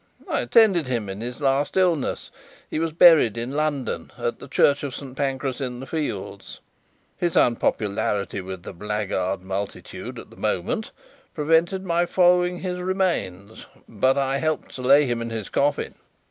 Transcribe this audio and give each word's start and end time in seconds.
I 0.27 0.39
attended 0.39 0.87
him 0.87 1.09
in 1.09 1.21
his 1.21 1.41
last 1.41 1.77
illness. 1.77 2.31
He 2.67 2.79
was 2.79 2.91
buried 2.91 3.37
in 3.37 3.51
London, 3.51 4.11
at 4.17 4.39
the 4.39 4.47
church 4.47 4.81
of 4.81 4.95
Saint 4.95 5.15
Pancras 5.15 5.61
in 5.61 5.79
the 5.79 5.85
Fields. 5.85 6.59
His 7.17 7.35
unpopularity 7.37 8.41
with 8.41 8.63
the 8.63 8.73
blackguard 8.73 9.41
multitude 9.41 10.17
at 10.17 10.31
the 10.31 10.35
moment 10.35 10.89
prevented 11.35 11.85
my 11.85 12.07
following 12.07 12.61
his 12.61 12.79
remains, 12.79 13.67
but 13.87 14.17
I 14.17 14.37
helped 14.37 14.73
to 14.73 14.81
lay 14.81 15.05
him 15.05 15.21
in 15.21 15.29
his 15.29 15.49
coffin." 15.49 15.93